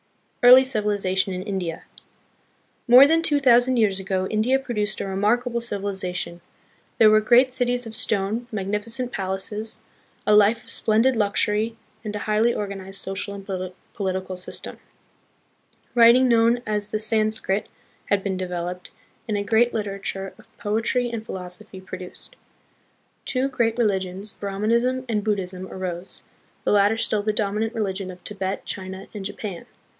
[0.41, 1.83] Early Civilization in India.
[2.87, 6.39] More than two thou sand years ago, India produced a remarkable civili zation.
[6.97, 9.77] There were great cities of stone, magnificent palaces,
[10.25, 13.45] a life of splendid luxury, and a highly organized social and
[13.93, 14.79] political system.
[15.93, 17.65] Writing, known as the San skrit,
[18.05, 18.89] had been developed,
[19.27, 21.87] and a great literature of poetry THE PEOPLES OF THE PHILIPPINES.
[21.91, 23.25] 37 and philosophy produced.
[23.43, 26.23] Two great religions, Brahmin ism and Buddhism, arose,
[26.63, 29.67] the latter still the dominant religion of Tibet, China, and Japan.